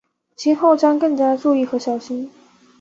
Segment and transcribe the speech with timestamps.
[0.35, 2.31] 今后将更加注意和小心。